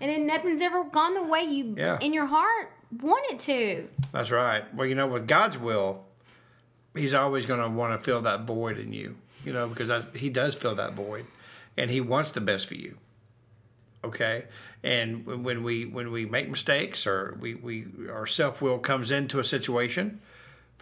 and 0.00 0.10
then 0.10 0.26
nothing's 0.26 0.60
ever 0.60 0.84
gone 0.84 1.14
the 1.14 1.22
way 1.22 1.42
you 1.42 1.74
Yeah. 1.76 1.98
in 2.00 2.12
your 2.12 2.26
heart 2.26 2.72
want 3.00 3.24
it 3.32 3.38
to. 3.40 3.88
that's 4.12 4.30
right 4.30 4.72
well 4.74 4.86
you 4.86 4.94
know 4.94 5.06
with 5.06 5.26
god's 5.26 5.58
will 5.58 6.04
he's 6.94 7.14
always 7.14 7.46
going 7.46 7.60
to 7.60 7.68
want 7.68 7.98
to 7.98 8.04
fill 8.04 8.22
that 8.22 8.42
void 8.42 8.78
in 8.78 8.92
you 8.92 9.16
you 9.44 9.52
know 9.52 9.66
because 9.68 9.88
that's, 9.88 10.06
he 10.16 10.28
does 10.30 10.54
fill 10.54 10.74
that 10.74 10.92
void 10.94 11.24
and 11.76 11.90
he 11.90 12.00
wants 12.00 12.30
the 12.32 12.40
best 12.40 12.66
for 12.66 12.74
you 12.76 12.96
okay 14.04 14.44
and 14.82 15.24
when- 15.26 15.42
when 15.42 15.62
we 15.62 15.86
when 15.86 16.10
we 16.12 16.26
make 16.26 16.48
mistakes 16.48 17.06
or 17.06 17.36
we, 17.40 17.54
we 17.54 17.86
our 18.10 18.26
self-will 18.26 18.78
comes 18.78 19.10
into 19.10 19.38
a 19.38 19.44
situation 19.44 20.20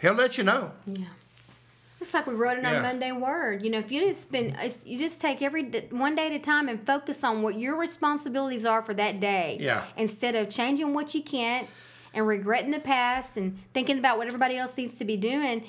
he'll 0.00 0.12
let 0.14 0.36
you 0.38 0.44
know 0.44 0.72
Yeah. 0.86 1.06
It's 2.00 2.12
like 2.12 2.26
we 2.26 2.34
wrote 2.34 2.58
in 2.58 2.66
our 2.66 2.72
Yeah. 2.74 2.82
Monday 2.82 3.12
word. 3.12 3.62
You 3.62 3.70
know, 3.70 3.78
if 3.78 3.92
you 3.92 4.00
just 4.00 4.22
spend, 4.22 4.56
you 4.84 4.98
just 4.98 5.20
take 5.20 5.40
every 5.40 5.62
one 5.90 6.16
day 6.16 6.26
at 6.26 6.32
a 6.32 6.40
time 6.40 6.68
and 6.68 6.84
focus 6.84 7.22
on 7.22 7.42
what 7.42 7.54
your 7.56 7.76
responsibilities 7.78 8.64
are 8.64 8.82
for 8.82 8.92
that 8.94 9.20
day. 9.20 9.56
Yeah. 9.60 9.84
Instead 9.96 10.34
of 10.34 10.50
changing 10.50 10.94
what 10.94 11.14
you 11.14 11.22
can't 11.22 11.68
and 12.14 12.26
regretting 12.26 12.70
the 12.70 12.80
past 12.80 13.36
and 13.36 13.58
thinking 13.72 13.98
about 13.98 14.18
what 14.18 14.26
everybody 14.26 14.56
else 14.56 14.76
needs 14.76 14.94
to 14.94 15.04
be 15.04 15.16
doing, 15.16 15.64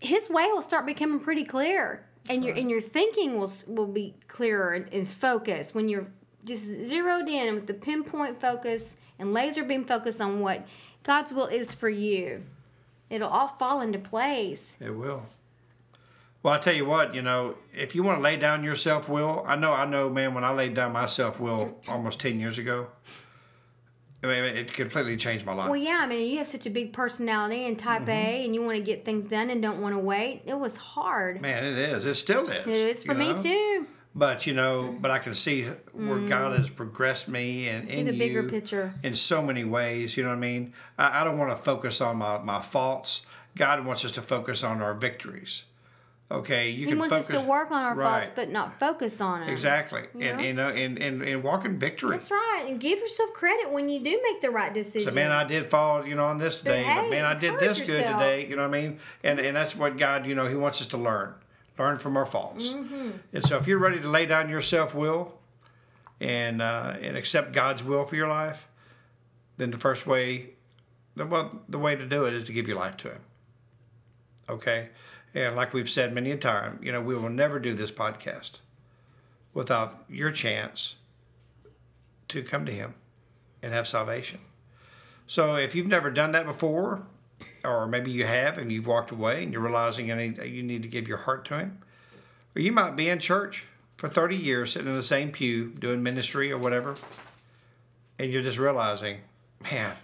His 0.00 0.28
way 0.30 0.46
will 0.52 0.62
start 0.62 0.86
becoming 0.86 1.20
pretty 1.20 1.44
clear, 1.44 2.04
and 2.28 2.44
your 2.44 2.54
and 2.54 2.70
your 2.70 2.80
thinking 2.80 3.38
will 3.38 3.52
will 3.66 3.86
be 3.86 4.14
clearer 4.28 4.72
and, 4.72 4.92
and 4.92 5.08
focused 5.08 5.74
when 5.74 5.88
you're 5.88 6.06
just 6.44 6.64
zeroed 6.64 7.28
in 7.28 7.54
with 7.54 7.66
the 7.66 7.74
pinpoint 7.74 8.40
focus 8.40 8.96
and 9.18 9.32
laser 9.32 9.62
beam 9.62 9.84
focus 9.84 10.20
on 10.20 10.40
what 10.40 10.66
God's 11.02 11.32
will 11.32 11.46
is 11.46 11.74
for 11.74 11.88
you. 11.88 12.44
It'll 13.10 13.28
all 13.28 13.48
fall 13.48 13.80
into 13.80 13.98
place. 13.98 14.74
It 14.80 14.96
will. 14.96 15.26
Well, 16.42 16.54
I 16.54 16.58
tell 16.58 16.74
you 16.74 16.84
what, 16.84 17.14
you 17.14 17.22
know, 17.22 17.56
if 17.72 17.94
you 17.94 18.02
want 18.02 18.18
to 18.18 18.22
lay 18.22 18.36
down 18.36 18.64
your 18.64 18.74
self 18.74 19.08
will, 19.08 19.44
I 19.46 19.54
know, 19.54 19.72
I 19.72 19.84
know, 19.84 20.08
man. 20.08 20.34
When 20.34 20.42
I 20.42 20.52
laid 20.52 20.74
down 20.74 20.92
my 20.92 21.06
self 21.06 21.38
will 21.38 21.78
almost 21.86 22.18
ten 22.18 22.40
years 22.40 22.58
ago, 22.58 22.88
I 24.22 24.26
mean, 24.26 24.44
it 24.56 24.72
completely 24.72 25.16
changed 25.16 25.44
my 25.44 25.52
life. 25.52 25.68
Well, 25.68 25.80
yeah, 25.80 25.98
I 26.02 26.06
mean, 26.06 26.30
you 26.30 26.38
have 26.38 26.46
such 26.46 26.66
a 26.66 26.70
big 26.70 26.92
personality 26.92 27.66
and 27.66 27.78
type 27.78 28.02
Mm-hmm. 28.02 28.10
A, 28.10 28.44
and 28.44 28.54
you 28.54 28.62
want 28.62 28.76
to 28.78 28.82
get 28.82 29.04
things 29.04 29.26
done 29.26 29.50
and 29.50 29.60
don't 29.60 29.80
want 29.80 29.94
to 29.94 29.98
wait. 29.98 30.42
It 30.46 30.58
was 30.58 30.76
hard. 30.76 31.40
man, 31.40 31.64
it 31.64 31.76
is. 31.76 32.06
It 32.06 32.14
still 32.14 32.48
is. 32.48 32.66
it 32.66 32.72
is 32.72 33.04
for 33.04 33.14
me 33.14 33.32
know? 33.32 33.38
too. 33.38 33.86
But 34.14 34.46
you 34.46 34.52
know, 34.52 34.94
but 35.00 35.10
I 35.10 35.18
can 35.18 35.34
see 35.34 35.64
where 35.92 36.18
God 36.18 36.58
has 36.58 36.68
progressed 36.68 37.28
me 37.28 37.68
and 37.68 37.88
Mm. 37.88 37.90
See 37.90 37.98
in 38.00 38.06
the 38.06 38.18
bigger 38.18 38.42
picture. 38.42 38.94
in 39.02 39.14
so 39.16 39.40
many 39.42 39.64
ways. 39.64 40.16
You 40.16 40.22
know 40.22 40.28
what 40.28 40.36
I 40.36 40.40
mean? 40.40 40.74
I, 40.98 41.20
I 41.20 41.24
don't 41.24 41.38
want 41.38 41.56
to 41.56 41.62
focus 41.62 42.00
on 42.00 42.18
my, 42.18 42.38
my 42.38 42.60
faults. 42.60 43.24
God 43.56 43.84
wants 43.86 44.04
us 44.04 44.12
to 44.12 44.22
focus 44.22 44.62
on 44.62 44.82
our 44.82 44.94
victories. 44.94 45.64
Okay, 46.32 46.70
you 46.70 46.86
He 46.86 46.92
can 46.92 46.98
wants 46.98 47.12
focus, 47.14 47.28
us 47.28 47.34
to 47.42 47.46
work 47.46 47.70
on 47.70 47.84
our 47.84 47.94
faults, 47.94 48.28
Right. 48.28 48.36
but 48.36 48.50
not 48.50 48.80
focus 48.80 49.20
on 49.20 49.40
them. 49.40 49.50
exactly, 49.50 50.04
You 50.16 50.26
and 50.28 50.38
know? 50.38 50.44
you 50.44 50.52
know, 50.54 50.68
and, 50.70 50.98
and 50.98 51.22
and 51.22 51.42
walk 51.42 51.66
in 51.66 51.78
victory. 51.78 52.16
That's 52.16 52.30
right, 52.30 52.64
and 52.66 52.80
give 52.80 53.00
yourself 53.00 53.34
credit 53.34 53.70
when 53.70 53.90
you 53.90 54.00
do 54.00 54.18
make 54.22 54.40
the 54.40 54.50
right 54.50 54.72
decision. 54.72 55.10
So 55.10 55.14
man, 55.14 55.30
I 55.30 55.44
did 55.44 55.66
fall, 55.66 56.06
you 56.06 56.14
know, 56.14 56.24
on 56.24 56.38
this 56.38 56.60
day, 56.62 56.82
but 56.82 56.92
hey, 56.92 57.10
man, 57.10 57.26
I 57.26 57.34
did 57.34 57.58
this 57.60 57.78
good 57.80 58.02
today. 58.02 58.46
You 58.48 58.56
know 58.56 58.66
what 58.66 58.74
I 58.74 58.80
mean? 58.80 58.98
And 59.22 59.38
and 59.40 59.54
that's 59.54 59.76
what 59.76 59.98
God, 59.98 60.26
you 60.26 60.34
know, 60.34 60.48
He 60.48 60.54
wants 60.54 60.80
us 60.80 60.86
to 60.88 60.96
learn, 60.96 61.34
learn 61.78 61.98
from 61.98 62.16
our 62.16 62.24
faults. 62.26 62.72
Mm-hmm. 62.72 63.10
And 63.34 63.44
so, 63.44 63.58
if 63.58 63.66
you're 63.66 63.78
ready 63.78 64.00
to 64.00 64.08
lay 64.08 64.24
down 64.24 64.48
your 64.48 64.62
self 64.62 64.94
will, 64.94 65.38
and 66.18 66.62
uh, 66.62 66.94
and 67.02 67.14
accept 67.14 67.52
God's 67.52 67.84
will 67.84 68.06
for 68.06 68.16
your 68.16 68.28
life, 68.28 68.68
then 69.58 69.70
the 69.70 69.78
first 69.78 70.06
way, 70.06 70.50
the 71.14 71.26
well, 71.26 71.60
the 71.68 71.78
way 71.78 71.94
to 71.94 72.06
do 72.06 72.24
it 72.24 72.32
is 72.32 72.44
to 72.44 72.52
give 72.54 72.66
your 72.68 72.78
life 72.78 72.96
to 72.98 73.10
Him. 73.10 73.20
Okay, 74.48 74.88
and 75.34 75.56
like 75.56 75.72
we've 75.72 75.88
said 75.88 76.12
many 76.12 76.30
a 76.30 76.36
time, 76.36 76.78
you 76.82 76.92
know, 76.92 77.00
we 77.00 77.14
will 77.14 77.30
never 77.30 77.58
do 77.58 77.74
this 77.74 77.90
podcast 77.90 78.58
without 79.54 80.04
your 80.08 80.30
chance 80.30 80.96
to 82.28 82.42
come 82.42 82.66
to 82.66 82.72
Him 82.72 82.94
and 83.62 83.72
have 83.72 83.86
salvation. 83.86 84.40
So 85.26 85.56
if 85.56 85.74
you've 85.74 85.86
never 85.86 86.10
done 86.10 86.32
that 86.32 86.46
before, 86.46 87.02
or 87.64 87.86
maybe 87.86 88.10
you 88.10 88.26
have 88.26 88.58
and 88.58 88.70
you've 88.72 88.86
walked 88.86 89.10
away 89.10 89.42
and 89.42 89.52
you're 89.52 89.62
realizing 89.62 90.08
you 90.08 90.16
need, 90.16 90.38
you 90.42 90.62
need 90.62 90.82
to 90.82 90.88
give 90.88 91.08
your 91.08 91.18
heart 91.18 91.44
to 91.46 91.58
Him, 91.58 91.78
or 92.54 92.62
you 92.62 92.72
might 92.72 92.96
be 92.96 93.08
in 93.08 93.18
church 93.18 93.66
for 93.96 94.08
30 94.08 94.36
years 94.36 94.72
sitting 94.72 94.88
in 94.88 94.96
the 94.96 95.02
same 95.02 95.30
pew 95.30 95.70
doing 95.70 96.02
ministry 96.02 96.50
or 96.52 96.58
whatever, 96.58 96.96
and 98.18 98.32
you're 98.32 98.42
just 98.42 98.58
realizing, 98.58 99.18
man, 99.62 99.96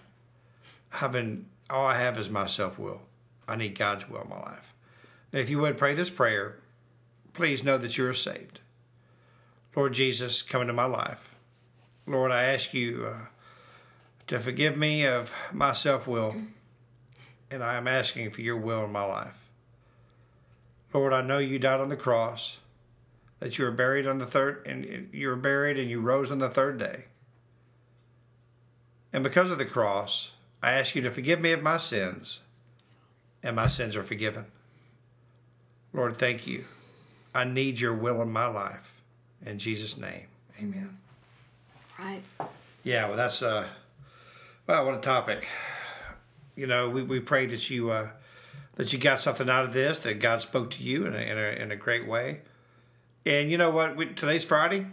I've 1.01 1.11
been, 1.11 1.45
all 1.69 1.85
I 1.85 1.97
have 1.97 2.17
is 2.17 2.29
my 2.29 2.47
self 2.47 2.79
will. 2.79 3.01
I 3.47 3.55
need 3.55 3.77
God's 3.77 4.09
will 4.09 4.21
in 4.21 4.29
my 4.29 4.39
life. 4.39 4.73
And 5.31 5.41
if 5.41 5.49
you 5.49 5.59
would 5.59 5.77
pray 5.77 5.93
this 5.93 6.09
prayer, 6.09 6.59
please 7.33 7.63
know 7.63 7.77
that 7.77 7.97
you're 7.97 8.13
saved. 8.13 8.59
Lord 9.75 9.93
Jesus, 9.93 10.41
come 10.41 10.61
into 10.61 10.73
my 10.73 10.85
life. 10.85 11.35
Lord, 12.05 12.31
I 12.31 12.43
ask 12.43 12.73
you 12.73 13.07
uh, 13.07 13.17
to 14.27 14.39
forgive 14.39 14.75
me 14.75 15.05
of 15.05 15.31
my 15.53 15.73
self 15.73 16.07
will, 16.07 16.35
and 17.51 17.63
I 17.63 17.75
am 17.75 17.87
asking 17.87 18.31
for 18.31 18.41
your 18.41 18.57
will 18.57 18.85
in 18.85 18.91
my 18.91 19.05
life. 19.05 19.49
Lord, 20.91 21.13
I 21.13 21.21
know 21.21 21.37
you 21.37 21.59
died 21.59 21.79
on 21.79 21.89
the 21.89 21.95
cross, 21.95 22.57
that 23.39 23.57
you 23.57 23.65
were 23.65 23.71
buried 23.71 24.07
on 24.07 24.17
the 24.17 24.25
third, 24.25 24.65
and 24.65 25.09
you 25.13 25.27
were 25.27 25.35
buried 25.35 25.77
and 25.77 25.89
you 25.89 26.01
rose 26.01 26.31
on 26.31 26.39
the 26.39 26.49
third 26.49 26.79
day. 26.79 27.05
And 29.13 29.23
because 29.23 29.51
of 29.51 29.59
the 29.59 29.65
cross, 29.65 30.31
I 30.61 30.73
ask 30.73 30.95
you 30.95 31.01
to 31.03 31.11
forgive 31.11 31.39
me 31.39 31.51
of 31.51 31.61
my 31.61 31.77
sins, 31.77 32.41
and 33.43 33.55
my 33.55 33.67
sins 33.67 33.95
are 33.95 34.03
forgiven. 34.03 34.45
Lord, 35.93 36.17
thank 36.17 36.47
you. 36.47 36.65
I 37.33 37.43
need 37.43 37.79
your 37.79 37.93
will 37.93 38.21
in 38.21 38.31
my 38.31 38.47
life. 38.47 38.93
In 39.45 39.59
Jesus' 39.59 39.97
name, 39.97 40.25
amen. 40.59 40.97
right. 41.97 42.21
Yeah, 42.83 43.07
well, 43.07 43.17
that's 43.17 43.41
uh, 43.41 43.67
well, 44.67 44.85
what 44.85 44.95
a 44.95 45.01
topic. 45.01 45.47
You 46.55 46.67
know, 46.67 46.89
we, 46.89 47.03
we 47.03 47.19
pray 47.19 47.45
that 47.45 47.69
you 47.69 47.91
uh, 47.91 48.09
that 48.75 48.93
you 48.93 48.99
got 48.99 49.19
something 49.19 49.49
out 49.49 49.65
of 49.65 49.73
this, 49.73 49.99
that 49.99 50.19
God 50.19 50.41
spoke 50.41 50.71
to 50.71 50.83
you 50.83 51.05
in 51.05 51.13
a, 51.13 51.17
in 51.17 51.37
a, 51.37 51.63
in 51.63 51.71
a 51.71 51.75
great 51.75 52.07
way. 52.07 52.41
And 53.25 53.51
you 53.51 53.57
know 53.57 53.69
what? 53.69 53.95
We, 53.95 54.07
today's 54.07 54.45
Friday. 54.45 54.85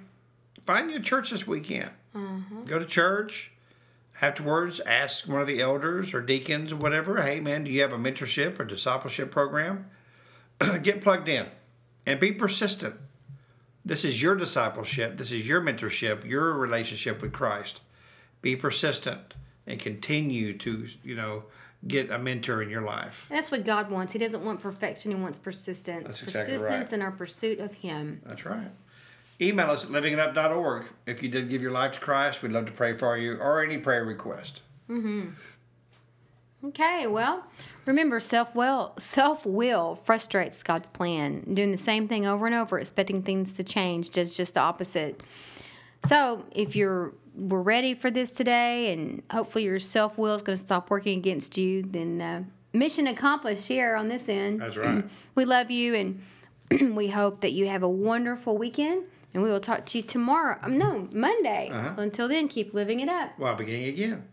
Find 0.62 0.90
your 0.90 1.00
church 1.00 1.30
this 1.30 1.46
weekend. 1.46 1.90
Go 2.66 2.78
to 2.78 2.84
church. 2.84 3.52
Afterwards, 4.20 4.80
ask 4.80 5.28
one 5.28 5.40
of 5.40 5.46
the 5.46 5.60
elders 5.60 6.14
or 6.14 6.20
deacons 6.20 6.72
or 6.72 6.76
whatever. 6.76 7.22
Hey, 7.22 7.38
man, 7.38 7.64
do 7.64 7.70
you 7.70 7.82
have 7.82 7.92
a 7.92 7.98
mentorship 7.98 8.58
or 8.58 8.64
discipleship 8.64 9.30
program? 9.30 9.88
Get 10.82 11.02
plugged 11.02 11.28
in 11.28 11.46
and 12.06 12.20
be 12.20 12.32
persistent. 12.32 12.94
This 13.84 14.04
is 14.04 14.20
your 14.20 14.34
discipleship. 14.34 15.16
This 15.16 15.30
is 15.32 15.46
your 15.46 15.60
mentorship, 15.60 16.24
your 16.24 16.52
relationship 16.54 17.22
with 17.22 17.32
Christ. 17.32 17.80
Be 18.42 18.56
persistent 18.56 19.34
and 19.66 19.78
continue 19.78 20.56
to, 20.58 20.86
you 21.04 21.14
know, 21.14 21.44
get 21.86 22.10
a 22.10 22.18
mentor 22.18 22.62
in 22.62 22.70
your 22.70 22.82
life. 22.82 23.26
That's 23.28 23.50
what 23.50 23.64
God 23.64 23.90
wants. 23.90 24.12
He 24.12 24.18
doesn't 24.18 24.44
want 24.44 24.60
perfection. 24.60 25.12
He 25.12 25.16
wants 25.16 25.38
persistence. 25.38 26.04
That's 26.04 26.22
exactly 26.22 26.54
persistence 26.54 26.90
right. 26.90 26.92
in 26.92 27.02
our 27.02 27.12
pursuit 27.12 27.60
of 27.60 27.74
Him. 27.74 28.22
That's 28.24 28.44
right. 28.44 28.70
Email 29.40 29.70
us 29.70 29.84
at 29.84 29.90
livingitup.org. 29.90 30.86
If 31.04 31.22
you 31.22 31.28
did 31.28 31.48
give 31.48 31.60
your 31.60 31.72
life 31.72 31.92
to 31.92 32.00
Christ, 32.00 32.42
we'd 32.42 32.52
love 32.52 32.66
to 32.66 32.72
pray 32.72 32.96
for 32.96 33.16
you 33.18 33.36
or 33.36 33.62
any 33.62 33.78
prayer 33.78 34.04
request. 34.04 34.62
Mm-hmm. 34.88 35.30
Okay, 36.68 37.06
well, 37.06 37.44
remember 37.86 38.18
self 38.18 38.54
will 38.54 38.94
self 38.98 39.46
will 39.46 39.94
frustrates 39.94 40.62
God's 40.62 40.88
plan. 40.88 41.42
Doing 41.54 41.70
the 41.70 41.78
same 41.78 42.08
thing 42.08 42.26
over 42.26 42.46
and 42.46 42.54
over, 42.54 42.78
expecting 42.78 43.22
things 43.22 43.54
to 43.54 43.64
change, 43.64 44.10
does 44.10 44.36
just 44.36 44.54
the 44.54 44.60
opposite. 44.60 45.22
So 46.04 46.44
if 46.52 46.74
you're 46.74 47.12
we're 47.36 47.60
ready 47.60 47.94
for 47.94 48.10
this 48.10 48.32
today, 48.32 48.92
and 48.92 49.22
hopefully 49.30 49.64
your 49.64 49.78
self 49.78 50.18
will 50.18 50.34
is 50.34 50.42
going 50.42 50.56
to 50.56 50.62
stop 50.62 50.90
working 50.90 51.18
against 51.18 51.58
you, 51.58 51.82
then 51.82 52.20
uh, 52.20 52.44
mission 52.72 53.06
accomplished 53.06 53.68
here 53.68 53.94
on 53.94 54.08
this 54.08 54.28
end. 54.28 54.60
That's 54.60 54.76
right. 54.76 55.04
We 55.34 55.44
love 55.44 55.70
you, 55.70 55.94
and 55.94 56.22
we 56.96 57.08
hope 57.08 57.42
that 57.42 57.52
you 57.52 57.68
have 57.68 57.82
a 57.82 57.88
wonderful 57.88 58.56
weekend. 58.56 59.04
And 59.34 59.42
we 59.42 59.50
will 59.50 59.60
talk 59.60 59.84
to 59.84 59.98
you 59.98 60.02
tomorrow. 60.02 60.58
Um, 60.62 60.78
no, 60.78 61.08
Monday. 61.12 61.68
Uh-huh. 61.70 61.96
So 61.96 62.02
until 62.02 62.26
then, 62.26 62.48
keep 62.48 62.72
living 62.72 63.00
it 63.00 63.10
up. 63.10 63.38
Well, 63.38 63.54
beginning 63.54 63.88
again. 63.88 64.24